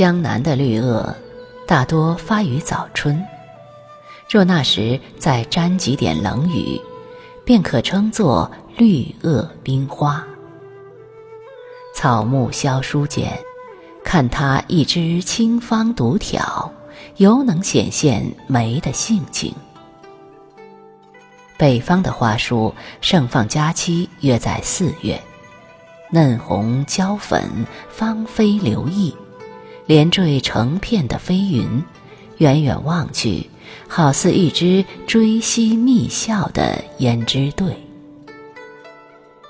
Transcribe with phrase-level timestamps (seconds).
[0.00, 1.14] 江南的绿萼，
[1.66, 3.22] 大多发于早春。
[4.30, 6.80] 若那时再沾几点冷雨，
[7.44, 10.26] 便可称作绿萼冰花。
[11.94, 13.30] 草木萧疏间，
[14.02, 16.72] 看它一枝清芳独挑，
[17.18, 19.54] 犹能显现梅的性情。
[21.58, 25.20] 北方的花树盛放佳期约在四月，
[26.10, 29.14] 嫩红娇粉，芳菲流溢。
[29.90, 31.82] 连缀成片的飞云，
[32.38, 33.50] 远远望去，
[33.88, 37.74] 好似一只追嬉觅笑的胭脂队。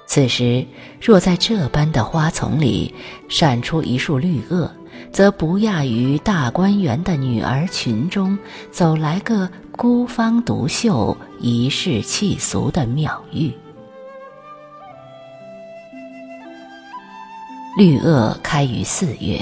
[0.07, 0.65] 此时，
[0.99, 2.95] 若在这般的花丛里
[3.29, 4.71] 闪出一束绿萼，
[5.13, 8.39] 则不亚于大观园的女儿群中
[8.71, 13.53] 走来个孤芳独秀、一世气俗的妙玉。
[17.77, 19.39] 绿萼开于四月。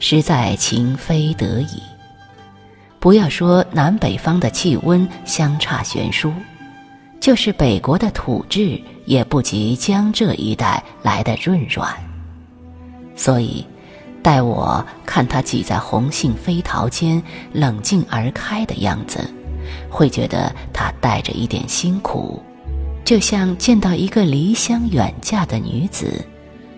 [0.00, 1.82] 实在情非得已。
[2.98, 6.32] 不要说南北方的气温相差悬殊，
[7.20, 11.94] 就是北国的土质也不及江浙一带来的润软。
[13.14, 13.64] 所以，
[14.22, 19.20] 待我看它挤在红杏飞桃间冷静而开的样子，
[19.90, 22.42] 会觉得它带着一点辛苦，
[23.04, 26.26] 就像见到一个离乡远嫁的女子。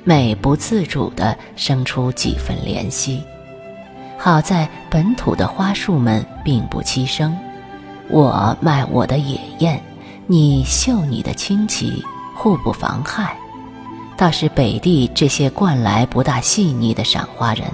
[0.09, 3.25] 美不自主地生出几分怜惜。
[4.17, 7.37] 好在本土的花树们并不栖生，
[8.09, 9.83] 我卖我的野艳，
[10.29, 12.05] 你秀你的清奇，
[12.37, 13.37] 互不妨害。
[14.17, 17.67] 倒是北地这些惯来不大细腻的赏花人，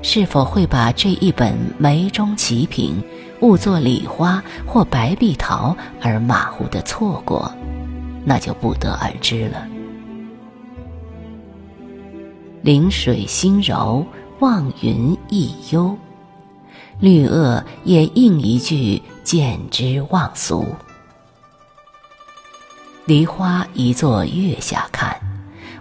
[0.00, 3.02] 是否会把这一本梅中奇品
[3.40, 7.52] 误作李花或白碧桃而马虎的错过，
[8.24, 9.66] 那就不得而知了。
[12.64, 14.02] 临水心柔，
[14.38, 15.94] 望云亦幽。
[16.98, 20.64] 绿萼也应一句见之忘俗。
[23.04, 25.14] 梨花一坐月下看，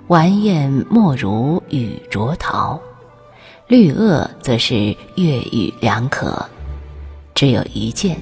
[0.08, 2.78] 玩艳莫如雨着桃。
[3.68, 4.76] 绿萼则是
[5.16, 6.46] 月语两可，
[7.34, 8.20] 只有一件：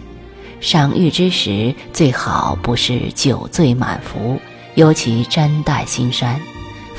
[0.59, 4.39] 赏玉之时，最好不是酒醉满腹，
[4.75, 6.39] 尤其沾带心山。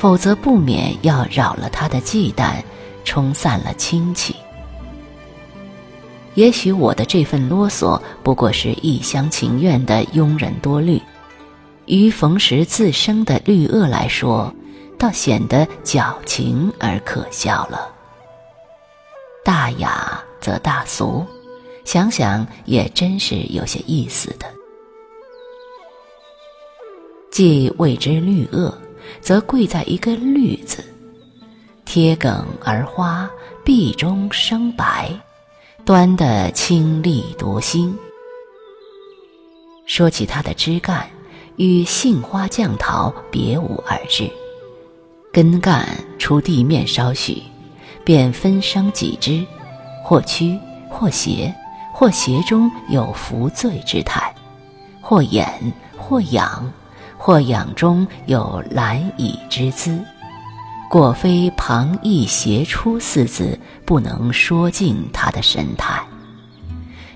[0.02, 2.56] 否则不免要扰了他的忌惮，
[3.04, 4.34] 冲散了清气。
[6.34, 11.00] 也许我的这份啰嗦不过是一厢情愿的庸人多虑，
[11.86, 14.52] 于逢时自生的绿萼来说，
[14.98, 17.88] 倒显得矫情而可笑了。
[19.44, 21.24] 大雅则大俗，
[21.84, 24.46] 想想也真是有些意思的。
[27.30, 28.74] 既谓之绿萼。
[29.20, 30.84] 则贵在一个“绿”字，
[31.84, 33.30] 贴梗而花，
[33.64, 35.10] 壁中生白，
[35.84, 37.96] 端的清丽夺心。
[39.86, 41.08] 说起它的枝干，
[41.56, 44.30] 与杏花绛桃别无二致。
[45.32, 45.86] 根干
[46.18, 47.42] 出地面稍许，
[48.04, 49.44] 便分生几枝，
[50.04, 50.58] 或曲
[50.88, 51.54] 或斜，
[51.92, 54.34] 或斜中有浮醉之态，
[55.00, 55.48] 或掩
[55.96, 56.72] 或仰。
[57.24, 59.96] 或仰中有懒倚之姿，
[60.90, 66.02] 果非旁逸斜出四字不能说尽他的神态。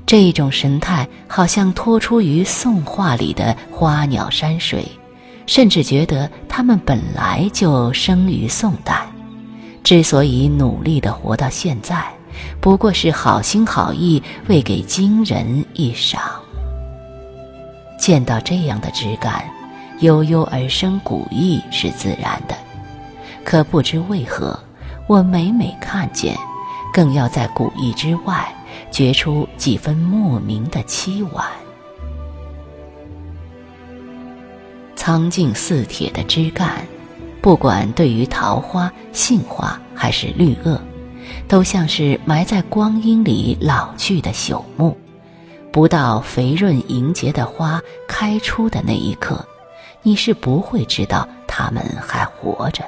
[0.07, 4.87] 这种神态好像脱出于宋画里的花鸟山水，
[5.45, 9.09] 甚至觉得他们本来就生于宋代，
[9.83, 12.07] 之所以努力地活到现在，
[12.61, 16.23] 不过是好心好意为给今人一赏。
[17.99, 19.45] 见到这样的枝干。
[20.01, 22.55] 悠悠而生古意是自然的，
[23.45, 24.59] 可不知为何，
[25.07, 26.37] 我每每看见，
[26.93, 28.47] 更要在古意之外
[28.91, 31.47] 觉出几分莫名的凄婉。
[34.95, 36.85] 苍劲似铁的枝干，
[37.41, 40.79] 不管对于桃花、杏花还是绿萼，
[41.49, 44.97] 都像是埋在光阴里老去的朽木，
[45.73, 49.43] 不到肥润莹洁的花开出的那一刻。
[50.07, 52.85] 你是不会知道它们还活着。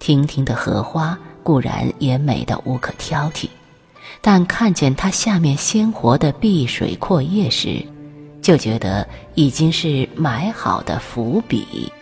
[0.00, 3.48] 亭亭的荷花固然也美得无可挑剔，
[4.20, 7.80] 但看见它下面鲜活的碧水阔叶时，
[8.42, 11.92] 就觉得已经是埋好的伏笔。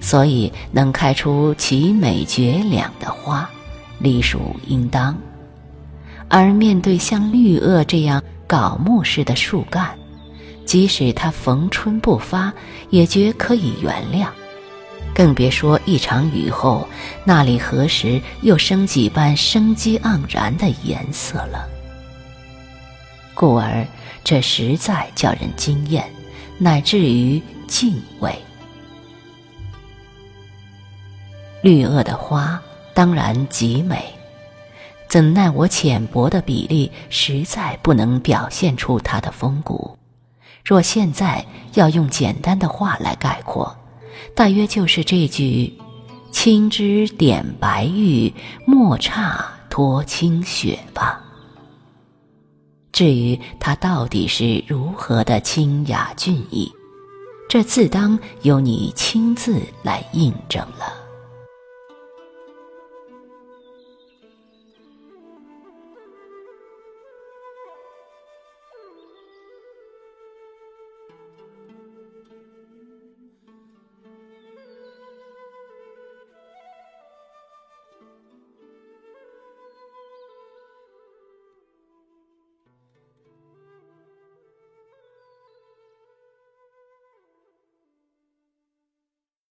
[0.00, 3.46] 所以能开出奇美绝两的花，
[3.98, 5.14] 理属应当。
[6.30, 9.94] 而面对像绿萼这样槁木似的树干，
[10.64, 12.52] 即使它逢春不发，
[12.90, 14.28] 也觉可以原谅。
[15.14, 16.88] 更别说一场雨后，
[17.24, 21.68] 那里何时又生几般生机盎然的颜色了？
[23.34, 23.86] 故而，
[24.24, 26.04] 这实在叫人惊艳，
[26.56, 28.34] 乃至于敬畏。
[31.60, 32.60] 绿萼的花
[32.94, 34.02] 当然极美，
[35.08, 39.96] 怎奈我浅薄的比例实在不能表现出它的风骨。
[40.64, 41.44] 若现在
[41.74, 43.76] 要用简单的话来概括，
[44.34, 45.76] 大约就是这句
[46.30, 48.32] ：“青枝点白玉，
[48.66, 51.20] 莫差脱清雪”吧。
[52.92, 56.70] 至于它到底是如何的清雅俊逸，
[57.48, 61.01] 这自当由你亲自来印证了。